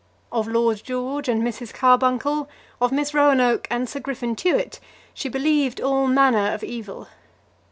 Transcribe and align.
Of 0.31 0.47
Lord 0.47 0.81
George 0.83 1.29
and 1.29 1.43
Mrs. 1.43 1.71
Carbuncle, 1.75 2.49
of 2.81 2.91
Miss 2.91 3.13
Roanoke 3.13 3.67
and 3.69 3.87
Sir 3.87 3.99
Griffin 3.99 4.35
Tewett, 4.35 4.79
she 5.13 5.29
believed 5.29 5.79
all 5.79 6.07
manner 6.07 6.51
of 6.55 6.63
evil. 6.63 7.07